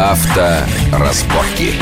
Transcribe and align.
Авторазборки. 0.00 1.74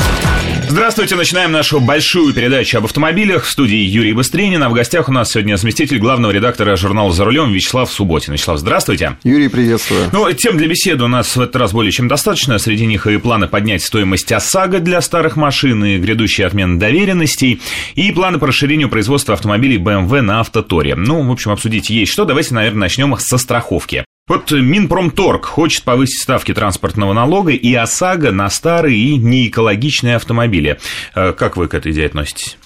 Здравствуйте, 0.67 1.15
начинаем 1.15 1.53
нашу 1.53 1.79
большую 1.79 2.33
передачу 2.33 2.77
об 2.77 2.83
автомобилях. 2.83 3.45
В 3.45 3.49
студии 3.49 3.77
Юрий 3.77 4.11
Быстренин, 4.11 4.61
а 4.61 4.67
в 4.67 4.73
гостях 4.73 5.07
у 5.07 5.13
нас 5.13 5.31
сегодня 5.31 5.55
заместитель 5.55 5.99
главного 5.99 6.31
редактора 6.31 6.75
журнала 6.75 7.13
«За 7.13 7.23
рулем» 7.23 7.53
Вячеслав 7.53 7.89
Субботин. 7.89 8.33
Вячеслав, 8.33 8.59
здравствуйте. 8.59 9.17
Юрий, 9.23 9.47
приветствую. 9.47 10.09
Ну, 10.11 10.29
тем 10.33 10.57
для 10.57 10.67
беседы 10.67 11.05
у 11.05 11.07
нас 11.07 11.33
в 11.33 11.39
этот 11.39 11.55
раз 11.55 11.71
более 11.71 11.93
чем 11.93 12.09
достаточно. 12.09 12.59
Среди 12.59 12.85
них 12.85 13.07
и 13.07 13.17
планы 13.19 13.47
поднять 13.47 13.83
стоимость 13.83 14.33
ОСАГО 14.33 14.81
для 14.81 14.99
старых 14.99 15.37
машин, 15.37 15.85
и 15.85 15.97
грядущая 15.97 16.45
отмена 16.45 16.77
доверенностей, 16.77 17.61
и 17.95 18.11
планы 18.11 18.37
по 18.37 18.47
расширению 18.47 18.89
производства 18.89 19.33
автомобилей 19.33 19.77
BMW 19.77 20.19
на 20.19 20.41
Автоторе. 20.41 20.95
Ну, 20.95 21.25
в 21.25 21.31
общем, 21.31 21.51
обсудить 21.51 21.89
есть 21.89 22.11
что. 22.11 22.25
Давайте, 22.25 22.53
наверное, 22.53 22.81
начнем 22.81 23.17
со 23.17 23.37
страховки. 23.37 24.03
Вот 24.29 24.51
Минпромторг 24.51 25.45
хочет 25.45 25.83
повысить 25.83 26.21
ставки 26.21 26.53
транспортного 26.53 27.13
налога 27.13 27.51
и 27.51 27.73
ОСАГО 27.73 28.31
на 28.31 28.47
старые 28.51 28.95
и 28.95 29.17
неэкологичные 29.17 30.17
автомобили. 30.17 30.79
Э, 31.15 31.33
как 31.33 31.57
вы 31.57 31.67
к 31.67 31.73
этой 31.73 31.91
идее 31.91 32.05
относитесь? 32.05 32.59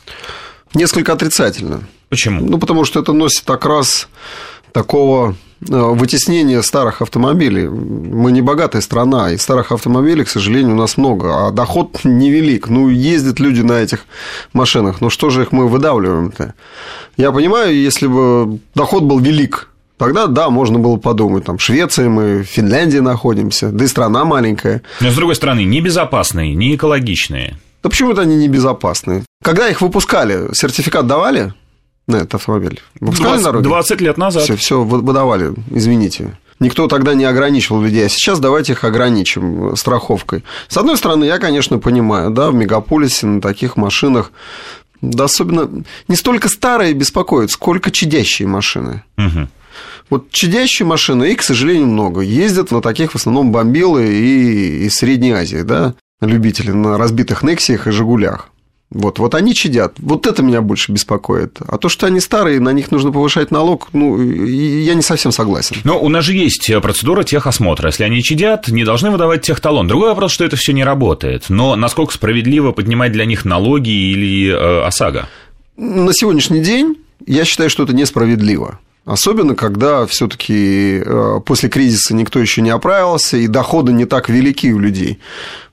Несколько 0.74 1.14
отрицательно. 1.14 1.84
Почему? 2.10 2.46
Ну, 2.46 2.58
потому 2.58 2.84
что 2.84 3.00
это 3.00 3.14
носит 3.14 3.46
как 3.46 3.66
раз 3.66 4.10
такого 4.74 5.38
э, 5.62 5.74
вытеснения 5.74 6.62
старых 6.64 7.02
автомобилей. 7.02 7.70
Мы 7.70 8.34
не 8.34 8.42
богатая 8.42 8.82
страна, 8.82 9.32
и 9.32 9.38
старых 9.38 9.72
автомобилей, 9.72 10.26
к 10.26 10.30
сожалению, 10.30 10.76
у 10.76 10.80
нас 10.80 10.98
много, 10.98 11.48
а 11.48 11.52
доход 11.52 12.02
невелик. 12.04 12.68
Ну, 12.68 12.90
ездят 12.90 13.40
люди 13.40 13.62
на 13.62 13.80
этих 13.80 14.06
машинах, 14.52 15.00
ну 15.00 15.10
что 15.10 15.30
же 15.30 15.44
их 15.44 15.54
мы 15.54 15.70
выдавливаем-то? 15.70 16.56
Я 17.16 17.32
понимаю, 17.32 17.74
если 17.74 18.08
бы 18.08 18.60
доход 18.76 19.04
был 19.04 19.20
велик, 19.20 19.70
Тогда, 20.04 20.28
да, 20.28 20.50
можно 20.50 20.80
было 20.80 20.98
подумать, 20.98 21.46
там, 21.46 21.58
Швеция, 21.58 22.10
мы 22.10 22.40
в 22.40 22.44
Финляндии 22.44 22.98
находимся, 22.98 23.70
да 23.70 23.86
и 23.86 23.88
страна 23.88 24.26
маленькая. 24.26 24.82
Но, 25.00 25.10
с 25.10 25.16
другой 25.16 25.36
стороны, 25.36 25.64
небезопасные, 25.64 26.54
не 26.56 26.76
экологичные. 26.76 27.58
Да 27.82 27.90
почему-то 27.90 28.22
они 28.22 28.36
небезопасные. 28.36 29.24
Когда 29.42 29.70
их 29.70 29.80
выпускали, 29.80 30.50
сертификат 30.54 31.08
давали 31.08 31.54
на 32.06 32.18
этот 32.18 32.36
автомобиль? 32.36 32.82
Выпускали 33.00 33.42
20, 33.42 33.62
20 33.62 34.02
лет 34.02 34.18
назад. 34.18 34.44
Все, 34.44 34.58
все 34.58 34.84
выдавали, 34.84 35.54
извините. 35.72 36.38
Никто 36.60 36.88
тогда 36.88 37.14
не 37.14 37.24
ограничивал 37.24 37.82
людей, 37.82 38.06
а 38.06 38.10
сейчас 38.10 38.42
давайте 38.42 38.74
их 38.74 38.84
ограничим 38.84 39.74
страховкой. 39.78 40.44
С 40.68 40.76
одной 40.76 40.98
стороны, 40.98 41.24
я, 41.24 41.40
конечно, 41.40 41.80
понимаю, 41.80 42.30
да, 42.30 42.52
в 42.52 42.56
мегаполисе 42.56 43.26
на 43.26 43.40
таких 43.42 43.78
машинах 43.78 44.34
да 45.02 45.26
особенно 45.26 45.70
не 46.08 46.16
столько 46.16 46.48
старые 46.48 46.94
беспокоят, 46.94 47.52
сколько 47.52 47.92
чадящие 47.92 48.48
машины. 48.48 49.04
Угу. 49.18 49.50
Вот 50.10 50.32
чадящие 50.32 50.86
машины, 50.86 51.26
их, 51.32 51.40
к 51.40 51.44
сожалению, 51.44 51.88
много. 51.88 52.22
Ездят 52.22 52.72
на 52.72 52.82
таких 52.82 53.12
в 53.12 53.16
основном 53.16 53.52
бомбилы 53.52 54.06
и 54.06 54.86
из 54.86 54.94
Средней 54.94 55.32
Азии, 55.32 55.62
да, 55.62 55.96
любители 56.22 56.72
на 56.72 56.98
разбитых 56.98 57.44
Нексиях 57.44 57.88
и 57.88 57.92
Жигулях. 57.92 58.50
Вот, 58.94 59.18
вот 59.18 59.34
они 59.34 59.56
чадят. 59.56 59.94
Вот 59.98 60.28
это 60.28 60.44
меня 60.44 60.62
больше 60.62 60.92
беспокоит. 60.92 61.58
А 61.68 61.80
то, 61.80 61.90
что 61.90 62.06
они 62.06 62.20
старые, 62.20 62.60
на 62.60 62.70
них 62.70 62.92
нужно 62.92 63.12
повышать 63.12 63.50
налог, 63.50 63.90
ну, 63.92 64.22
я 64.22 64.94
не 64.94 65.02
совсем 65.02 65.32
согласен. 65.32 65.78
Но 65.84 66.00
у 66.00 66.10
нас 66.10 66.24
же 66.26 66.34
есть 66.34 66.72
процедура 66.82 67.24
техосмотра. 67.24 67.88
Если 67.88 68.04
они 68.04 68.22
чадят, 68.22 68.68
не 68.68 68.86
должны 68.86 69.10
выдавать 69.10 69.42
техталон. 69.42 69.88
Другой 69.88 70.10
вопрос, 70.10 70.32
что 70.32 70.46
это 70.46 70.58
все 70.58 70.74
не 70.74 70.84
работает. 70.84 71.46
Но 71.50 71.76
насколько 71.76 72.14
справедливо 72.14 72.72
поднимать 72.72 73.12
для 73.12 73.26
них 73.26 73.46
налоги 73.46 73.90
или 73.90 74.52
э, 74.52 74.86
ОСАГО? 74.86 75.28
На 75.76 76.14
сегодняшний 76.14 76.62
день 76.62 76.98
я 77.26 77.46
считаю, 77.46 77.72
что 77.72 77.84
это 77.84 77.96
несправедливо. 77.96 78.80
Особенно, 79.06 79.54
когда 79.54 80.06
все-таки 80.06 81.02
э, 81.06 81.40
после 81.46 81.68
кризиса 81.68 82.16
никто 82.16 82.40
еще 82.40 82.62
не 82.62 82.70
оправился, 82.70 83.36
и 83.36 83.48
доходы 83.48 83.92
не 83.92 84.06
так 84.06 84.30
велики 84.30 84.72
у 84.72 84.80
людей. 84.80 85.20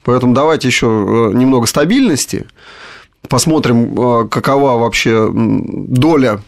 Поэтому 0.02 0.34
давайте 0.34 0.66
еще 0.66 0.86
э, 0.86 1.36
немного 1.36 1.66
стабильности, 1.66 2.46
посмотрим, 3.28 3.94
э, 3.94 4.28
какова 4.28 4.78
вообще 4.78 5.30
доля 5.32 6.40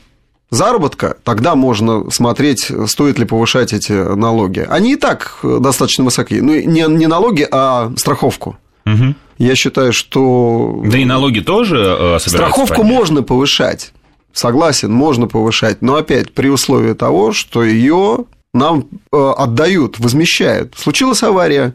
заработка, 0.50 1.16
тогда 1.22 1.54
можно 1.54 2.10
смотреть, 2.10 2.70
стоит 2.86 3.16
ли 3.16 3.26
повышать 3.26 3.72
эти 3.72 3.92
налоги. 3.92 4.66
Они 4.68 4.94
и 4.94 4.96
так 4.96 5.38
достаточно 5.42 6.02
высоки. 6.04 6.40
Ну, 6.40 6.52
не, 6.52 6.84
не 6.88 7.06
налоги, 7.06 7.46
а 7.48 7.92
страховку. 7.96 8.56
Угу. 8.86 9.14
Я 9.38 9.54
считаю, 9.54 9.92
что... 9.92 10.82
Да 10.84 10.98
и 10.98 11.04
налоги 11.04 11.40
тоже 11.40 12.18
Страховку 12.18 12.78
поднять. 12.78 12.92
можно 12.92 13.22
повышать. 13.22 13.92
Согласен, 14.32 14.92
можно 14.92 15.26
повышать, 15.26 15.82
но 15.82 15.96
опять 15.96 16.32
при 16.32 16.48
условии 16.48 16.94
того, 16.94 17.32
что 17.32 17.62
ее 17.62 18.24
нам 18.54 18.88
э, 19.12 19.32
отдают, 19.36 19.98
возмещают. 19.98 20.74
Случилась 20.76 21.22
авария, 21.22 21.74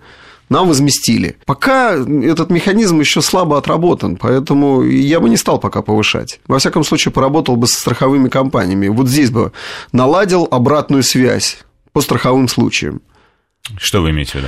нам 0.50 0.68
возместили. 0.68 1.38
Пока 1.46 1.94
этот 1.94 2.50
механизм 2.50 3.00
еще 3.00 3.22
слабо 3.22 3.58
отработан, 3.58 4.16
поэтому 4.16 4.84
я 4.84 5.20
бы 5.20 5.30
не 5.30 5.38
стал 5.38 5.60
пока 5.60 5.82
повышать. 5.82 6.40
Во 6.48 6.60
всяком 6.60 6.84
случае, 6.84 7.12
поработал 7.12 7.56
бы 7.56 7.68
со 7.68 7.80
страховыми 7.80 8.30
компаниями. 8.30 8.88
Вот 8.88 9.08
здесь 9.08 9.30
бы 9.30 9.52
наладил 9.92 10.48
обратную 10.50 11.04
связь 11.04 11.60
по 11.92 12.02
страховым 12.02 12.48
случаям. 12.48 13.02
Что 13.78 14.02
вы 14.02 14.12
имеете 14.12 14.34
в 14.34 14.36
виду? 14.36 14.48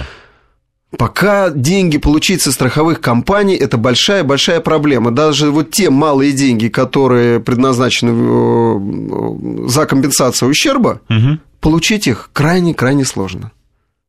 Пока 0.98 1.52
деньги 1.52 2.00
получить 2.00 2.42
со 2.42 2.52
страховых 2.52 3.00
компаний– 3.00 3.56
это 3.60 3.78
большая-большая 3.78 4.60
проблема. 4.60 5.12
Даже 5.12 5.52
вот 5.52 5.70
те 5.70 5.92
малые 5.92 6.32
деньги, 6.32 6.68
которые 6.68 7.40
предназначены 7.40 8.12
э, 8.12 9.68
за 9.68 9.86
компенсацию 9.86 10.50
ущерба, 10.50 11.02
угу. 11.08 11.38
получить 11.60 12.08
их 12.08 12.32
крайне-крайне 12.34 13.06
сложно. 13.06 13.52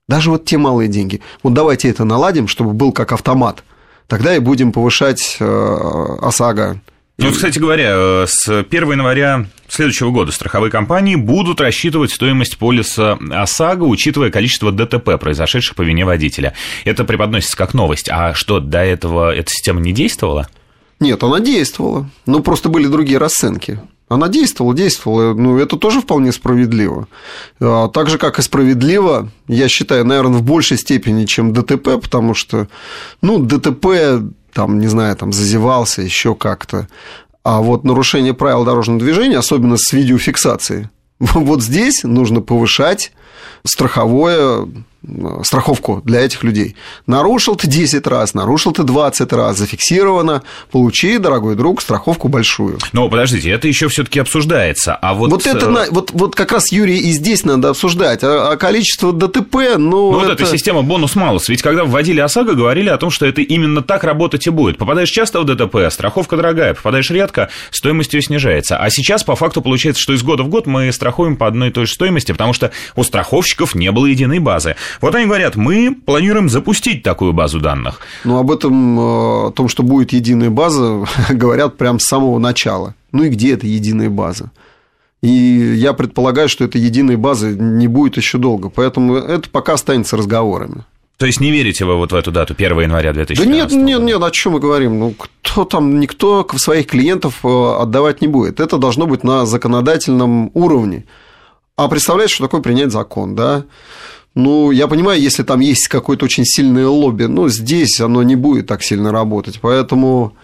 Даже 0.08 0.30
вот 0.30 0.46
те 0.46 0.56
малые 0.56 0.88
деньги. 0.88 1.20
Вот 1.42 1.52
давайте 1.52 1.90
это 1.90 2.04
наладим, 2.04 2.48
чтобы 2.48 2.72
был 2.72 2.92
как 2.92 3.12
автомат. 3.12 3.62
Тогда 4.06 4.34
и 4.34 4.40
будем 4.40 4.72
повышать 4.72 5.36
э, 5.38 6.16
ОСАГО, 6.22 6.80
ну, 7.20 7.32
кстати 7.32 7.58
говоря, 7.58 7.90
э, 7.92 8.26
с 8.26 8.48
1 8.48 8.92
января 8.92 9.46
следующего 9.68 10.10
года 10.10 10.32
страховые 10.32 10.70
компании 10.70 11.14
будут 11.16 11.60
рассчитывать 11.60 12.10
стоимость 12.10 12.58
полиса 12.58 13.18
ОСАГО, 13.30 13.84
учитывая 13.84 14.30
количество 14.30 14.72
ДТП, 14.72 15.18
произошедших 15.18 15.76
по 15.76 15.82
вине 15.82 16.04
водителя. 16.04 16.54
Это 16.84 17.04
преподносится 17.04 17.56
как 17.56 17.74
новость. 17.74 18.08
А 18.10 18.34
что, 18.34 18.60
до 18.60 18.78
этого 18.78 19.34
эта 19.34 19.50
система 19.50 19.80
не 19.80 19.92
действовала? 19.92 20.48
Нет, 20.98 21.22
она 21.22 21.40
действовала. 21.40 22.10
Ну, 22.26 22.40
просто 22.40 22.68
были 22.68 22.86
другие 22.86 23.18
расценки. 23.18 23.80
Она 24.10 24.28
действовала, 24.28 24.74
действовала. 24.74 25.34
Ну, 25.34 25.56
это 25.58 25.76
тоже 25.76 26.00
вполне 26.00 26.32
справедливо. 26.32 27.06
А, 27.60 27.88
так 27.88 28.10
же, 28.10 28.18
как 28.18 28.40
и 28.40 28.42
справедливо, 28.42 29.30
я 29.46 29.68
считаю, 29.68 30.04
наверное, 30.04 30.40
в 30.40 30.42
большей 30.42 30.78
степени, 30.78 31.26
чем 31.26 31.52
ДТП, 31.52 32.00
потому 32.02 32.34
что, 32.34 32.68
ну, 33.22 33.38
ДТП 33.38 33.86
там, 34.52 34.78
не 34.78 34.86
знаю, 34.86 35.16
там 35.16 35.32
зазевался, 35.32 36.02
еще 36.02 36.34
как-то. 36.34 36.88
А 37.42 37.60
вот 37.60 37.84
нарушение 37.84 38.34
правил 38.34 38.64
дорожного 38.64 39.00
движения, 39.00 39.38
особенно 39.38 39.76
с 39.78 39.92
видеофиксацией, 39.92 40.88
вот 41.18 41.62
здесь 41.62 42.02
нужно 42.04 42.40
повышать 42.40 43.12
страховое 43.64 44.66
страховку 45.42 46.02
для 46.04 46.20
этих 46.20 46.44
людей. 46.44 46.76
Нарушил 47.06 47.56
ты 47.56 47.66
10 47.66 48.06
раз, 48.06 48.34
нарушил 48.34 48.72
ты 48.72 48.82
20 48.82 49.32
раз, 49.32 49.56
зафиксировано, 49.56 50.42
получи, 50.70 51.16
дорогой 51.18 51.56
друг, 51.56 51.80
страховку 51.80 52.28
большую. 52.28 52.78
Но 52.92 53.08
подождите, 53.08 53.50
это 53.50 53.66
еще 53.66 53.88
все-таки 53.88 54.20
обсуждается. 54.20 54.94
А 54.94 55.14
вот... 55.14 55.30
Вот 55.30 55.46
это, 55.46 55.66
э, 55.66 55.86
вот, 55.90 56.10
вот 56.12 56.34
как 56.34 56.52
раз, 56.52 56.70
Юрий, 56.70 56.98
и 56.98 57.12
здесь 57.12 57.44
надо 57.44 57.70
обсуждать. 57.70 58.22
А, 58.22 58.52
а 58.52 58.56
количество 58.56 59.12
ДТП, 59.12 59.76
ну... 59.78 60.12
Ну, 60.12 60.20
это... 60.20 60.28
вот 60.28 60.40
эта 60.40 60.46
система 60.46 60.82
бонус-малус. 60.82 61.48
Ведь 61.48 61.62
когда 61.62 61.84
вводили 61.84 62.20
ОСАГО, 62.20 62.52
говорили 62.52 62.90
о 62.90 62.98
том, 62.98 63.10
что 63.10 63.24
это 63.24 63.40
именно 63.40 63.82
так 63.82 64.04
работать 64.04 64.46
и 64.46 64.50
будет. 64.50 64.76
Попадаешь 64.76 65.10
часто 65.10 65.40
в 65.40 65.44
ДТП, 65.46 65.90
страховка 65.90 66.36
дорогая, 66.36 66.74
попадаешь 66.74 67.10
редко, 67.10 67.48
стоимость 67.70 68.12
ее 68.12 68.20
снижается. 68.20 68.76
А 68.76 68.90
сейчас, 68.90 69.24
по 69.24 69.34
факту, 69.34 69.62
получается, 69.62 70.02
что 70.02 70.12
из 70.12 70.22
года 70.22 70.42
в 70.42 70.48
год 70.48 70.66
мы 70.66 70.92
страхуем 70.92 71.36
по 71.36 71.46
одной 71.46 71.68
и 71.68 71.72
той 71.72 71.86
же 71.86 71.94
стоимости, 71.94 72.32
потому 72.32 72.52
что 72.52 72.70
у 72.96 73.02
страховщиков 73.30 73.74
не 73.74 73.92
было 73.92 74.06
единой 74.06 74.40
базы. 74.40 74.74
Вот 75.00 75.14
они 75.14 75.26
говорят, 75.26 75.56
мы 75.56 75.94
планируем 75.94 76.48
запустить 76.48 77.02
такую 77.02 77.32
базу 77.32 77.60
данных. 77.60 78.00
Ну, 78.24 78.38
об 78.38 78.50
этом, 78.50 78.98
э, 78.98 79.02
о 79.02 79.52
том, 79.54 79.68
что 79.68 79.82
будет 79.82 80.12
единая 80.12 80.50
база, 80.50 81.06
говорят 81.30 81.76
прямо 81.76 81.98
с 81.98 82.04
самого 82.04 82.38
начала. 82.38 82.94
Ну 83.12 83.24
и 83.24 83.28
где 83.28 83.54
эта 83.54 83.66
единая 83.66 84.10
база? 84.10 84.50
И 85.22 85.28
я 85.28 85.92
предполагаю, 85.92 86.48
что 86.48 86.64
этой 86.64 86.80
единой 86.80 87.16
базы 87.16 87.54
не 87.58 87.88
будет 87.88 88.16
еще 88.16 88.38
долго. 88.38 88.68
Поэтому 88.68 89.16
это 89.16 89.48
пока 89.50 89.74
останется 89.74 90.16
разговорами. 90.16 90.84
То 91.18 91.26
есть 91.26 91.40
не 91.40 91.50
верите 91.50 91.84
вы 91.84 91.96
вот 91.96 92.12
в 92.12 92.14
эту 92.14 92.32
дату 92.32 92.54
1 92.56 92.80
января 92.80 93.12
2014 93.12 93.36
Да 93.44 93.76
нет, 93.76 93.86
нет, 93.86 94.00
нет, 94.00 94.22
о 94.22 94.30
чем 94.30 94.52
мы 94.54 94.60
говорим? 94.60 94.98
Ну, 94.98 95.14
кто 95.18 95.64
там, 95.66 96.00
никто 96.00 96.46
своих 96.56 96.86
клиентов 96.86 97.44
э, 97.44 97.82
отдавать 97.82 98.22
не 98.22 98.28
будет. 98.28 98.58
Это 98.58 98.78
должно 98.78 99.06
быть 99.06 99.22
на 99.22 99.44
законодательном 99.44 100.50
уровне. 100.54 101.04
А 101.84 101.88
представляете, 101.88 102.34
что 102.34 102.44
такое 102.44 102.60
принять 102.60 102.92
закон, 102.92 103.34
да? 103.34 103.64
Ну, 104.34 104.70
я 104.70 104.86
понимаю, 104.86 105.20
если 105.20 105.42
там 105.42 105.60
есть 105.60 105.88
какое-то 105.88 106.26
очень 106.26 106.44
сильное 106.44 106.86
лобби, 106.86 107.24
но 107.24 107.48
здесь 107.48 108.00
оно 108.00 108.22
не 108.22 108.36
будет 108.36 108.66
так 108.66 108.82
сильно 108.82 109.10
работать. 109.10 109.58
Поэтому 109.62 110.34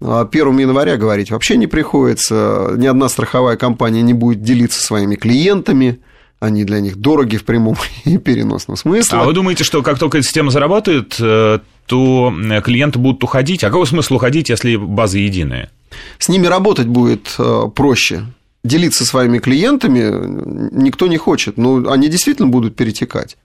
1 0.00 0.08
а, 0.08 0.28
января 0.32 0.96
говорить 0.96 1.30
вообще 1.30 1.58
не 1.58 1.66
приходится. 1.66 2.72
Ни 2.76 2.86
одна 2.86 3.10
страховая 3.10 3.56
компания 3.56 4.00
не 4.00 4.14
будет 4.14 4.42
делиться 4.42 4.80
своими 4.82 5.16
клиентами 5.16 6.00
они 6.38 6.64
для 6.64 6.80
них 6.80 6.96
дороги 6.96 7.36
в 7.36 7.44
прямом 7.44 7.76
и 8.04 8.18
переносном 8.18 8.76
смысле. 8.76 9.18
А 9.18 9.24
вы 9.24 9.32
думаете, 9.32 9.64
что 9.64 9.82
как 9.82 9.98
только 9.98 10.18
эта 10.18 10.26
система 10.26 10.50
заработает, 10.50 11.16
э, 11.18 11.60
то 11.86 12.34
э, 12.34 12.60
клиенты 12.62 12.98
будут 12.98 13.24
уходить? 13.24 13.64
А 13.64 13.70
какой 13.70 13.86
смысл 13.86 14.16
уходить, 14.16 14.50
если 14.50 14.76
база 14.76 15.18
единая? 15.18 15.70
С 16.18 16.28
ними 16.28 16.46
работать 16.46 16.86
будет 16.86 17.34
э, 17.38 17.62
проще. 17.74 18.24
Делиться 18.66 19.04
своими 19.04 19.38
клиентами 19.38 20.12
никто 20.72 21.06
не 21.06 21.16
хочет. 21.16 21.56
Ну, 21.56 21.90
они 21.90 22.08
действительно 22.08 22.48
будут 22.48 22.76
перетекать. 22.76 23.36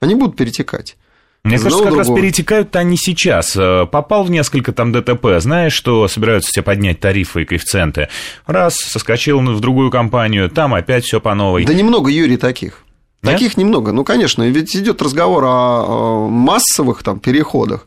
Они 0.00 0.14
будут 0.14 0.36
перетекать. 0.36 0.96
Мне 1.42 1.56
кажется, 1.56 1.84
как 1.84 1.92
другого. 1.94 2.16
раз 2.16 2.22
перетекают 2.22 2.76
они 2.76 2.96
сейчас. 2.98 3.52
Попал 3.52 4.24
в 4.24 4.30
несколько 4.30 4.72
там 4.72 4.92
ДТП, 4.92 5.38
знаешь, 5.38 5.72
что 5.72 6.06
собираются 6.06 6.50
все 6.50 6.62
поднять 6.62 7.00
тарифы 7.00 7.42
и 7.42 7.44
коэффициенты. 7.46 8.08
Раз, 8.46 8.76
соскочил 8.76 9.40
в 9.40 9.60
другую 9.60 9.90
компанию, 9.90 10.50
там 10.50 10.74
опять 10.74 11.04
все 11.04 11.20
по 11.20 11.34
новой. 11.34 11.64
Да 11.64 11.72
немного, 11.72 12.10
Юрий, 12.10 12.36
таких. 12.36 12.84
Нет? 13.22 13.34
Таких 13.34 13.56
немного. 13.56 13.92
Ну, 13.92 14.04
конечно, 14.04 14.42
ведь 14.42 14.76
идет 14.76 15.00
разговор 15.02 15.44
о 15.46 16.28
массовых 16.28 17.02
там 17.02 17.20
переходах 17.20 17.86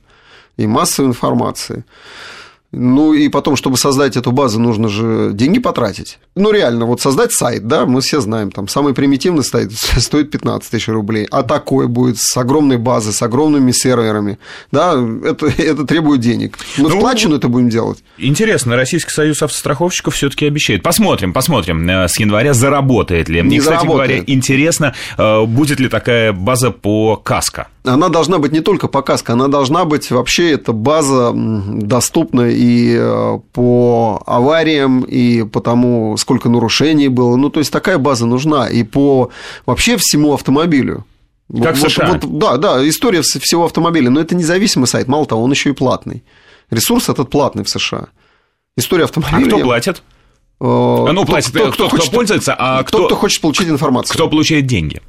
и 0.57 0.65
массовой 0.67 1.09
информации. 1.09 1.85
Ну 2.75 3.13
и 3.13 3.29
потом, 3.29 3.55
чтобы 3.55 3.77
создать 3.77 4.17
эту 4.17 4.31
базу, 4.31 4.59
нужно 4.59 4.89
же 4.89 5.29
деньги 5.33 5.59
потратить. 5.59 6.17
Ну 6.35 6.51
реально, 6.51 6.85
вот 6.85 7.01
создать 7.01 7.31
сайт, 7.31 7.67
да, 7.67 7.85
мы 7.85 8.01
все 8.01 8.19
знаем, 8.19 8.49
там 8.49 8.67
самый 8.67 8.95
примитивный 8.95 9.43
сайт 9.43 9.71
стоит 9.97 10.31
15 10.31 10.71
тысяч 10.71 10.87
рублей, 10.87 11.27
а 11.29 11.43
такой 11.43 11.87
будет 11.87 12.17
с 12.17 12.35
огромной 12.35 12.77
базой, 12.77 13.13
с 13.13 13.21
огромными 13.21 13.71
серверами, 13.71 14.39
да, 14.71 14.95
это, 15.23 15.45
это 15.57 15.85
требует 15.85 16.21
денег. 16.21 16.57
Мы 16.77 16.89
ну, 16.89 16.97
вплачено 16.97 17.35
это 17.35 17.47
будем 17.47 17.69
делать. 17.69 18.03
Интересно, 18.17 18.75
Российский 18.75 19.11
союз 19.11 19.43
автостраховщиков 19.43 20.15
все 20.15 20.31
таки 20.31 20.47
обещает. 20.47 20.81
Посмотрим, 20.81 21.31
посмотрим, 21.31 21.87
э, 21.87 22.07
с 22.07 22.19
января 22.19 22.55
заработает 22.55 23.29
ли. 23.29 23.43
Мне, 23.43 23.59
кстати 23.59 23.85
говоря, 23.85 24.17
интересно, 24.25 24.95
э, 25.19 25.45
будет 25.45 25.79
ли 25.79 25.89
такая 25.89 26.33
база 26.33 26.71
по 26.71 27.17
КАСКО 27.17 27.67
она 27.83 28.09
должна 28.09 28.39
быть 28.39 28.51
не 28.51 28.61
только 28.61 28.87
по 28.87 29.01
каско, 29.01 29.33
она 29.33 29.47
должна 29.47 29.85
быть 29.85 30.09
вообще 30.09 30.51
эта 30.51 30.71
база 30.71 31.33
доступна 31.33 32.49
и 32.49 32.95
э, 32.97 33.39
по 33.51 34.23
авариям, 34.25 35.01
и 35.01 35.43
по 35.43 35.59
тому, 35.59 36.15
сколько 36.17 36.49
нарушений 36.49 37.09
было. 37.09 37.35
Ну, 37.35 37.49
то 37.49 37.59
есть 37.59 37.71
такая 37.71 37.97
база 37.97 38.25
нужна 38.25 38.69
и 38.69 38.83
по 38.83 39.31
вообще 39.65 39.97
всему 39.97 40.33
автомобилю. 40.33 41.05
Как 41.51 41.75
вот, 41.75 41.87
в 41.87 41.91
США. 41.91 42.07
Вот, 42.07 42.37
да, 42.39 42.57
да, 42.57 42.87
история 42.87 43.21
всего 43.21 43.65
автомобиля. 43.65 44.09
Но 44.09 44.21
это 44.21 44.33
независимый 44.33 44.87
сайт, 44.87 45.07
мало 45.07 45.25
того, 45.25 45.43
он 45.43 45.51
еще 45.51 45.69
и 45.69 45.73
платный. 45.73 46.23
Ресурс 46.69 47.09
этот 47.09 47.29
платный 47.29 47.65
в 47.65 47.69
США. 47.69 48.07
История 48.77 49.03
автомобиля. 49.03 49.43
А 49.43 49.47
кто 49.47 49.59
платит? 49.59 50.03
Э, 50.61 50.63
ну, 51.11 51.25
платит 51.25 51.49
кто, 51.49 51.71
кто, 51.71 51.71
кто, 51.71 51.87
кто, 51.89 51.97
кто 51.97 52.11
пользуется, 52.11 52.55
а 52.57 52.81
кто, 52.83 52.99
кто, 52.99 53.07
кто 53.07 53.15
хочет 53.17 53.41
получить 53.41 53.67
информацию. 53.67 54.13
Кто 54.13 54.29
получает 54.29 54.67
деньги 54.67 55.01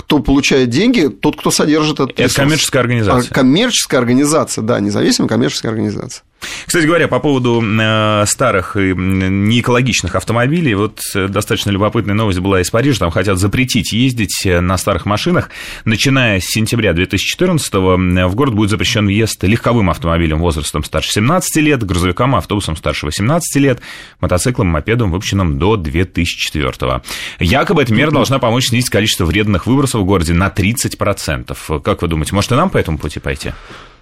кто 0.00 0.18
получает 0.20 0.70
деньги, 0.70 1.08
тот, 1.08 1.36
кто 1.36 1.50
содержит 1.50 2.00
этот 2.00 2.10
Это 2.12 2.22
ресурс. 2.22 2.36
коммерческая 2.36 2.82
организация. 2.82 3.30
А, 3.30 3.34
коммерческая 3.34 4.00
организация, 4.00 4.62
да, 4.62 4.80
независимая 4.80 5.28
коммерческая 5.28 5.70
организация. 5.72 6.24
Кстати 6.66 6.86
говоря, 6.86 7.08
по 7.08 7.18
поводу 7.18 7.62
э, 7.62 8.24
старых 8.26 8.76
и 8.76 8.94
неэкологичных 8.94 10.14
автомобилей, 10.14 10.74
вот 10.74 11.00
э, 11.14 11.28
достаточно 11.28 11.70
любопытная 11.70 12.14
новость 12.14 12.38
была 12.38 12.60
из 12.60 12.70
Парижа, 12.70 13.00
там 13.00 13.10
хотят 13.10 13.38
запретить 13.38 13.92
ездить 13.92 14.44
э, 14.44 14.60
на 14.60 14.76
старых 14.76 15.06
машинах. 15.06 15.50
Начиная 15.84 16.40
с 16.40 16.44
сентября 16.44 16.92
2014 16.92 17.72
в 17.74 18.34
город 18.34 18.54
будет 18.54 18.70
запрещен 18.70 19.06
въезд 19.06 19.42
легковым 19.42 19.90
автомобилям 19.90 20.40
возрастом 20.40 20.84
старше 20.84 21.12
17 21.12 21.56
лет, 21.56 21.84
грузовикам 21.84 22.34
автобусам 22.36 22.76
старше 22.76 23.06
18 23.06 23.56
лет, 23.56 23.80
мотоциклам, 24.20 24.68
мопедам, 24.68 25.10
выпущенным 25.10 25.58
до 25.58 25.76
2004 25.76 27.02
Якобы 27.38 27.82
эта 27.82 27.92
мера 27.92 28.10
должна 28.10 28.38
помочь 28.38 28.68
снизить 28.68 28.90
количество 28.90 29.24
вредных 29.24 29.66
выбросов 29.66 30.02
в 30.02 30.04
городе 30.04 30.34
на 30.34 30.48
30%. 30.48 31.80
Как 31.80 32.02
вы 32.02 32.08
думаете, 32.08 32.34
может 32.34 32.52
и 32.52 32.54
нам 32.54 32.70
по 32.70 32.78
этому 32.78 32.98
пути 32.98 33.20
пойти? 33.20 33.52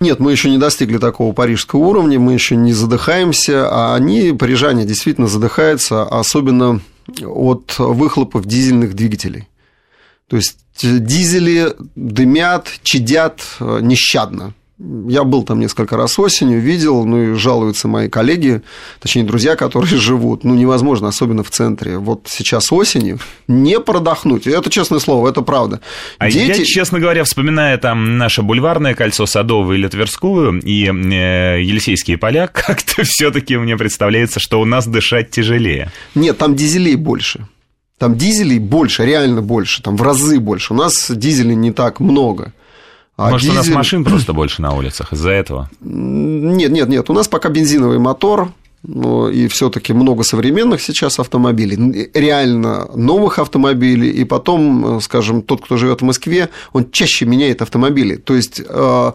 Нет, 0.01 0.21
мы 0.21 0.31
еще 0.31 0.49
не 0.49 0.59
достигли 0.59 0.99
такого 0.99 1.33
парижского 1.33 1.81
уровня, 1.81 2.21
мы 2.29 2.35
еще 2.35 2.57
не 2.57 2.75
задыхаемся, 2.75 3.71
а 3.71 3.95
они, 3.95 4.33
парижане, 4.33 4.85
действительно 4.85 5.29
задыхаются, 5.29 6.03
особенно 6.03 6.83
от 7.23 7.79
выхлопов 7.79 8.45
дизельных 8.45 8.93
двигателей. 8.93 9.49
То 10.27 10.37
есть 10.37 10.59
дизели 10.83 11.75
дымят, 11.97 12.69
чадят 12.83 13.41
э, 13.61 13.79
нещадно. 13.81 14.53
Я 14.79 15.25
был 15.25 15.43
там 15.43 15.59
несколько 15.59 15.97
раз 15.97 16.21
осенью, 16.21 16.61
видел, 16.61 17.05
ну 17.05 17.33
и 17.33 17.35
жалуются 17.35 17.89
мои 17.89 18.09
коллеги, 18.09 18.63
точнее, 19.01 19.25
друзья, 19.25 19.57
которые 19.57 19.97
живут. 19.99 20.45
Ну, 20.45 20.55
невозможно, 20.55 21.09
особенно 21.09 21.43
в 21.43 21.51
центре. 21.51 21.99
Вот 21.99 22.27
сейчас 22.29 22.71
осенью 22.71 23.19
не 23.49 23.81
продохнуть. 23.81 24.47
Это 24.47 24.71
честное 24.71 25.01
слово, 25.01 25.31
это 25.31 25.43
правда. 25.43 25.81
А 26.19 26.31
Дети... 26.31 26.61
я, 26.61 26.65
честно 26.65 27.01
говоря, 27.01 27.25
вспоминая 27.25 27.77
там 27.79 28.19
наше 28.19 28.43
бульварное 28.43 28.95
кольцо 28.95 29.27
Садовое 29.27 29.79
или 29.79 29.89
Тверскую 29.89 30.61
и 30.61 30.85
э, 30.85 31.63
Елисейские 31.63 32.17
поля, 32.17 32.47
как-то 32.53 33.03
все 33.03 33.33
таки 33.33 33.57
мне 33.57 33.77
представляется, 33.77 34.39
что 34.39 34.61
у 34.61 34.65
нас 34.65 34.87
дышать 34.87 35.31
тяжелее. 35.31 35.91
Нет, 36.15 36.39
там 36.39 36.55
дизелей 36.55 36.95
больше. 36.95 37.49
Там 37.99 38.17
дизелей 38.17 38.61
больше, 38.61 39.05
реально 39.05 39.43
больше, 39.43 39.83
там 39.83 39.97
в 39.97 40.03
разы 40.03 40.39
больше. 40.39 40.73
У 40.73 40.77
нас 40.77 41.11
дизелей 41.11 41.57
не 41.57 41.73
так 41.73 41.99
много. 41.99 42.53
А 43.19 43.31
Может, 43.31 43.49
дизель... 43.49 43.53
у 43.53 43.57
нас 43.57 43.69
машин 43.69 44.05
просто 44.05 44.33
больше 44.33 44.63
на 44.63 44.73
улицах 44.75 45.13
из-за 45.13 45.31
этого? 45.31 45.69
Нет, 45.81 46.71
нет, 46.71 46.89
нет. 46.89 47.11
У 47.11 47.13
нас 47.13 47.27
пока 47.27 47.49
бензиновый 47.49 47.99
мотор, 47.99 48.53
но 48.85 49.29
и 49.29 49.49
все-таки 49.49 49.93
много 49.93 50.23
современных 50.23 50.81
сейчас 50.81 51.19
автомобилей, 51.19 52.11
реально 52.15 52.89
новых 52.95 53.41
автомобилей, 53.41 54.09
и 54.11 54.23
потом, 54.23 55.01
скажем, 55.01 55.43
тот, 55.43 55.65
кто 55.65 55.77
живет 55.77 56.01
в 56.01 56.05
Москве, 56.05 56.49
он 56.73 56.93
чаще 56.93 57.27
меняет 57.27 57.61
автомобили. 57.61 58.15
То 58.15 58.37
есть 58.37 58.63
э, 58.65 59.13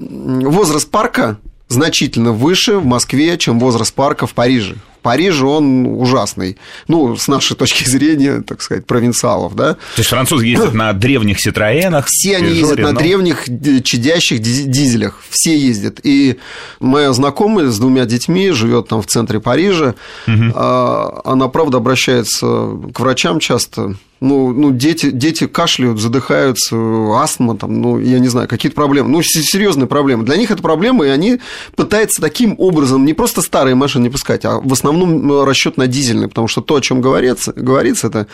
возраст 0.00 0.90
парка 0.90 1.38
значительно 1.68 2.32
выше 2.32 2.78
в 2.78 2.86
Москве, 2.86 3.38
чем 3.38 3.60
возраст 3.60 3.94
парка 3.94 4.26
в 4.26 4.34
Париже. 4.34 4.74
Париж, 5.02 5.40
он 5.42 5.86
ужасный. 5.86 6.58
Ну, 6.86 7.16
с 7.16 7.28
нашей 7.28 7.56
точки 7.56 7.88
зрения, 7.88 8.42
так 8.42 8.62
сказать, 8.62 8.86
провинциалов, 8.86 9.54
да. 9.54 9.74
То 9.74 9.98
есть 9.98 10.10
французы 10.10 10.46
ездят 10.46 10.74
на 10.74 10.92
древних 10.92 11.40
Ситроенах. 11.40 12.06
Все 12.08 12.36
они 12.36 12.50
ездят 12.50 12.78
на 12.78 12.92
древних 12.92 13.44
чадящих 13.84 14.40
дизелях. 14.40 15.22
Все 15.30 15.56
ездят. 15.58 16.00
И 16.02 16.38
моя 16.80 17.12
знакомая 17.12 17.68
с 17.68 17.78
двумя 17.78 18.04
детьми 18.04 18.50
живет 18.50 18.88
там 18.88 19.02
в 19.02 19.06
центре 19.06 19.40
Парижа. 19.40 19.94
Угу. 20.26 20.58
Она, 20.58 21.48
правда, 21.48 21.78
обращается 21.78 22.46
к 22.92 23.00
врачам 23.00 23.40
часто 23.40 23.94
ну, 24.20 24.52
ну 24.52 24.72
дети, 24.72 25.10
дети 25.10 25.46
кашляют, 25.46 26.00
задыхаются, 26.00 26.76
астма, 27.14 27.56
там, 27.56 27.80
ну, 27.80 27.98
я 27.98 28.18
не 28.18 28.28
знаю, 28.28 28.48
какие-то 28.48 28.74
проблемы. 28.74 29.08
Ну, 29.08 29.22
серьезные 29.22 29.86
проблемы. 29.86 30.24
Для 30.24 30.36
них 30.36 30.50
это 30.50 30.62
проблема, 30.62 31.06
и 31.06 31.08
они 31.08 31.40
пытаются 31.76 32.20
таким 32.20 32.54
образом 32.58 33.04
не 33.04 33.14
просто 33.14 33.42
старые 33.42 33.74
машины 33.74 34.04
не 34.04 34.10
пускать, 34.10 34.44
а 34.44 34.60
в 34.60 34.72
основном 34.72 35.30
э, 35.30 35.44
расчет 35.44 35.76
на 35.76 35.86
дизельные, 35.86 36.28
потому 36.28 36.48
что 36.48 36.60
то, 36.60 36.76
о 36.76 36.80
чем 36.80 37.00
говорится, 37.00 37.52
говорится 37.52 38.08
это 38.08 38.26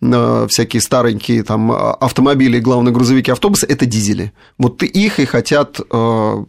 э, 0.00 0.46
всякие 0.48 0.80
старенькие 0.80 1.42
там, 1.42 1.72
автомобили, 1.72 2.60
главные 2.60 2.92
грузовики, 2.92 3.30
автобусы, 3.30 3.66
это 3.66 3.86
дизели. 3.86 4.32
Вот 4.58 4.82
их 4.82 5.18
и 5.18 5.24
хотят 5.24 5.80
э, 5.80 6.44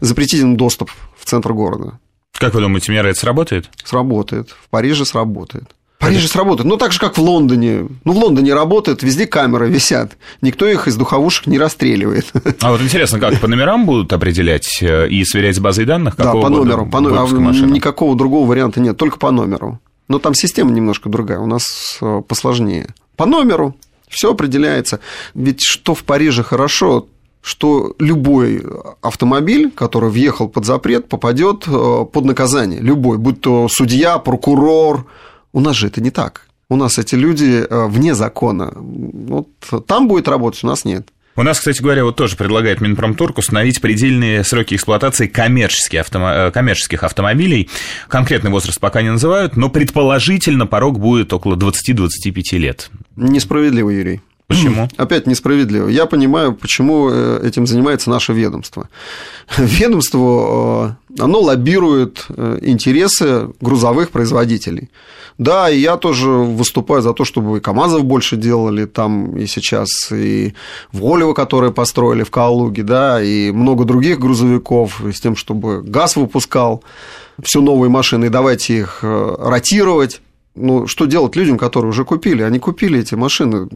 запретить 0.00 0.40
им 0.40 0.56
доступ 0.56 0.90
в 1.16 1.24
центр 1.24 1.52
города. 1.52 1.98
Как 2.32 2.54
вы 2.54 2.60
думаете, 2.60 2.90
мера 2.90 3.08
это 3.08 3.20
сработает? 3.20 3.70
Сработает. 3.84 4.50
В 4.50 4.68
Париже 4.68 5.04
сработает. 5.04 5.70
Париже 6.02 6.28
сработает. 6.28 6.68
Ну, 6.68 6.76
так 6.76 6.92
же, 6.92 6.98
как 6.98 7.16
в 7.16 7.20
Лондоне. 7.20 7.86
Ну, 8.04 8.12
в 8.12 8.16
Лондоне 8.16 8.54
работают, 8.54 9.02
везде 9.02 9.26
камеры 9.26 9.68
висят. 9.68 10.16
Никто 10.40 10.66
их 10.66 10.88
из 10.88 10.96
духовушек 10.96 11.46
не 11.46 11.58
расстреливает. 11.58 12.26
А 12.60 12.72
вот 12.72 12.82
интересно, 12.82 13.20
как 13.20 13.40
по 13.40 13.48
номерам 13.48 13.86
будут 13.86 14.12
определять 14.12 14.82
э, 14.82 15.08
и 15.08 15.24
сверять 15.24 15.56
с 15.56 15.60
базой 15.60 15.84
данных? 15.84 16.16
Да, 16.16 16.32
по 16.32 16.48
номеру. 16.48 16.86
По 16.86 17.00
номеру. 17.00 17.48
А 17.48 17.52
никакого 17.66 18.16
другого 18.16 18.48
варианта 18.48 18.80
нет, 18.80 18.96
только 18.96 19.18
по 19.18 19.30
номеру. 19.30 19.80
Но 20.08 20.18
там 20.18 20.34
система 20.34 20.72
немножко 20.72 21.08
другая, 21.08 21.38
у 21.38 21.46
нас 21.46 21.98
э, 22.00 22.22
посложнее. 22.26 22.88
По 23.16 23.24
номеру 23.24 23.76
все 24.08 24.32
определяется. 24.32 25.00
Ведь 25.34 25.62
что 25.62 25.94
в 25.94 26.04
Париже 26.04 26.42
хорошо, 26.42 27.06
что 27.40 27.94
любой 27.98 28.62
автомобиль, 29.00 29.70
который 29.70 30.10
въехал 30.10 30.48
под 30.48 30.64
запрет, 30.64 31.08
попадет 31.08 31.64
э, 31.66 32.04
под 32.12 32.24
наказание. 32.24 32.80
Любой, 32.80 33.18
будь 33.18 33.40
то 33.40 33.68
судья, 33.70 34.18
прокурор, 34.18 35.06
у 35.52 35.60
нас 35.60 35.76
же 35.76 35.86
это 35.88 36.00
не 36.00 36.10
так. 36.10 36.46
У 36.68 36.76
нас 36.76 36.98
эти 36.98 37.14
люди 37.14 37.66
э, 37.68 37.86
вне 37.86 38.14
закона. 38.14 38.72
Вот 38.74 39.48
там 39.86 40.08
будет 40.08 40.28
работать, 40.28 40.64
у 40.64 40.66
нас 40.66 40.84
нет. 40.84 41.08
У 41.34 41.42
нас, 41.42 41.58
кстати 41.58 41.80
говоря, 41.80 42.04
вот 42.04 42.16
тоже 42.16 42.36
предлагает 42.36 42.82
Минпромторг 42.82 43.38
установить 43.38 43.80
предельные 43.80 44.44
сроки 44.44 44.74
эксплуатации 44.74 45.26
коммерческих, 45.26 46.00
автомо... 46.00 46.30
Э, 46.30 46.50
коммерческих 46.50 47.04
автомобилей. 47.04 47.70
Конкретный 48.08 48.50
возраст 48.50 48.78
пока 48.78 49.00
не 49.00 49.10
называют, 49.10 49.56
но 49.56 49.70
предположительно 49.70 50.66
порог 50.66 50.98
будет 50.98 51.32
около 51.32 51.56
20-25 51.56 52.58
лет. 52.58 52.90
Несправедливо, 53.16 53.90
Юрий. 53.90 54.20
Почему? 54.46 54.88
Опять 54.98 55.26
несправедливо. 55.26 55.88
Я 55.88 56.04
понимаю, 56.04 56.52
почему 56.52 57.08
э, 57.10 57.40
этим 57.46 57.66
занимается 57.66 58.10
наше 58.10 58.34
ведомство. 58.34 58.90
Ведомство, 59.56 60.98
оно 61.18 61.40
лоббирует 61.40 62.26
интересы 62.60 63.48
грузовых 63.60 64.10
производителей. 64.10 64.90
Да, 65.38 65.70
и 65.70 65.78
я 65.78 65.96
тоже 65.96 66.28
выступаю 66.28 67.02
за 67.02 67.12
то, 67.12 67.24
чтобы 67.24 67.58
и 67.58 67.60
КАМАЗов 67.60 68.04
больше 68.04 68.36
делали 68.36 68.84
там 68.84 69.36
и 69.36 69.46
сейчас, 69.46 70.10
и 70.12 70.54
Волево, 70.92 71.32
которые 71.34 71.72
построили 71.72 72.22
в 72.22 72.30
Калуге, 72.30 72.82
да, 72.82 73.22
и 73.22 73.50
много 73.50 73.84
других 73.84 74.18
грузовиков, 74.18 75.00
с 75.12 75.20
тем, 75.20 75.36
чтобы 75.36 75.82
ГАЗ 75.82 76.16
выпускал 76.16 76.82
все 77.42 77.60
новые 77.60 77.90
машины, 77.90 78.26
и 78.26 78.28
давайте 78.28 78.78
их 78.78 78.98
э, 79.02 79.36
ротировать, 79.38 80.20
ну, 80.54 80.86
что 80.86 81.06
делать 81.06 81.34
людям, 81.34 81.56
которые 81.56 81.90
уже 81.90 82.04
купили? 82.04 82.42
Они 82.42 82.58
купили 82.58 83.00
эти 83.00 83.14
машины. 83.14 83.68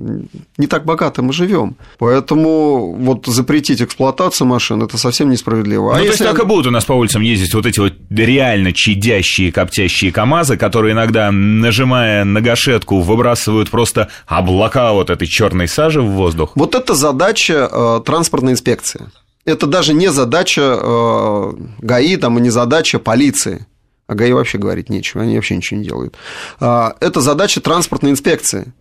Не 0.58 0.66
так 0.66 0.84
богато 0.84 1.22
мы 1.22 1.32
живем. 1.32 1.76
Поэтому 1.98 2.92
вот 2.92 3.26
запретить 3.26 3.80
эксплуатацию 3.80 4.46
машин 4.46 4.82
это 4.82 4.98
совсем 4.98 5.30
несправедливо. 5.30 5.94
А 5.94 5.98
ну, 5.98 6.04
если... 6.04 6.18
то 6.18 6.24
есть 6.24 6.36
так 6.36 6.44
и 6.44 6.46
будут 6.46 6.66
у 6.66 6.70
нас 6.70 6.84
по 6.84 6.92
улицам 6.92 7.22
ездить 7.22 7.54
вот 7.54 7.64
эти 7.64 7.80
вот 7.80 7.94
реально 8.10 8.72
чадящие, 8.74 9.52
коптящие 9.52 10.12
КАМАЗы, 10.12 10.58
которые 10.58 10.92
иногда, 10.92 11.30
нажимая 11.32 12.24
на 12.24 12.42
гашетку, 12.42 13.00
выбрасывают 13.00 13.70
просто 13.70 14.08
облака 14.26 14.92
вот 14.92 15.08
этой 15.08 15.26
черной 15.26 15.68
сажи 15.68 16.02
в 16.02 16.10
воздух. 16.10 16.52
Вот 16.56 16.74
это 16.74 16.94
задача 16.94 17.68
э, 17.72 18.00
транспортной 18.04 18.52
инспекции. 18.52 19.06
Это 19.46 19.66
даже 19.66 19.94
не 19.94 20.10
задача 20.10 20.78
э, 20.78 21.52
ГАИ, 21.78 22.16
там, 22.16 22.38
и 22.38 22.42
не 22.42 22.50
задача 22.50 22.98
полиции. 22.98 23.64
О 24.06 24.14
ГАИ 24.14 24.32
вообще 24.32 24.58
говорить 24.58 24.88
нечего, 24.88 25.22
они 25.22 25.34
вообще 25.34 25.56
ничего 25.56 25.80
не 25.80 25.86
делают. 25.86 26.14
А, 26.60 26.96
это 27.00 27.20
задача 27.20 27.60
транспортной 27.60 28.12
инспекции. 28.12 28.72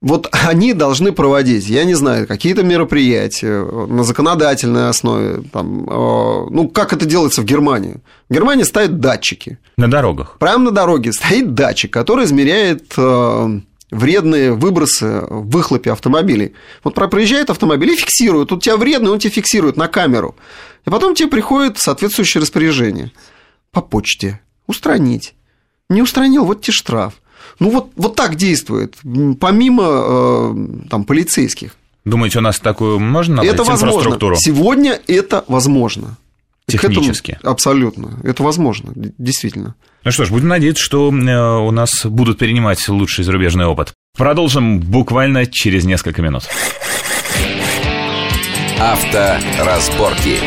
Вот 0.00 0.28
они 0.32 0.74
должны 0.74 1.12
проводить, 1.12 1.66
я 1.66 1.84
не 1.84 1.94
знаю, 1.94 2.26
какие-то 2.26 2.62
мероприятия 2.62 3.64
на 3.64 4.04
законодательной 4.04 4.88
основе. 4.88 5.42
Там, 5.52 5.86
а, 5.88 6.46
ну, 6.50 6.68
как 6.68 6.92
это 6.92 7.04
делается 7.04 7.42
в 7.42 7.44
Германии? 7.44 7.96
В 8.28 8.34
Германии 8.34 8.64
стоят 8.64 9.00
датчики. 9.00 9.58
На 9.76 9.90
дорогах. 9.90 10.36
Прямо 10.38 10.64
на 10.64 10.70
дороге 10.70 11.12
стоит 11.12 11.54
датчик, 11.54 11.92
который 11.92 12.24
измеряет 12.24 12.92
а, 12.96 13.50
вредные 13.90 14.52
выбросы 14.52 15.22
в 15.28 15.50
выхлопе 15.50 15.92
автомобилей. 15.92 16.54
Вот 16.82 16.94
проезжает 16.94 17.50
автомобиль 17.50 17.92
и 17.92 17.96
фиксирует. 17.96 18.48
Тут 18.48 18.58
у 18.58 18.60
тебя 18.62 18.76
вредный, 18.76 19.10
он 19.10 19.18
тебя 19.18 19.30
фиксирует 19.30 19.76
на 19.76 19.88
камеру. 19.88 20.36
И 20.86 20.90
потом 20.90 21.14
тебе 21.14 21.28
приходит 21.28 21.78
соответствующее 21.78 22.40
распоряжение 22.40 23.12
по 23.72 23.80
почте 23.80 24.40
устранить. 24.66 25.34
Не 25.88 26.02
устранил, 26.02 26.44
вот 26.44 26.62
тебе 26.62 26.72
штраф. 26.72 27.14
Ну, 27.60 27.70
вот, 27.70 27.92
вот 27.96 28.16
так 28.16 28.36
действует, 28.36 28.96
помимо 29.38 29.84
э, 29.84 30.54
там, 30.90 31.04
полицейских. 31.04 31.76
Думаете, 32.04 32.38
у 32.38 32.42
нас 32.42 32.58
такую 32.58 32.98
можно 32.98 33.36
наладить 33.36 33.54
это 33.54 33.64
возможно. 33.64 34.36
Сегодня 34.36 35.00
это 35.06 35.44
возможно. 35.48 36.16
Технически. 36.66 37.32
Этому, 37.32 37.52
абсолютно. 37.52 38.18
Это 38.22 38.42
возможно, 38.42 38.92
действительно. 38.94 39.74
Ну 40.02 40.10
что 40.10 40.24
ж, 40.24 40.30
будем 40.30 40.48
надеяться, 40.48 40.82
что 40.82 41.10
э, 41.12 41.58
у 41.60 41.70
нас 41.70 42.04
будут 42.04 42.38
перенимать 42.38 42.86
лучший 42.88 43.24
зарубежный 43.24 43.66
опыт. 43.66 43.92
Продолжим 44.16 44.80
буквально 44.80 45.46
через 45.46 45.84
несколько 45.84 46.22
минут. 46.22 46.44
Авторазборки. 48.78 50.38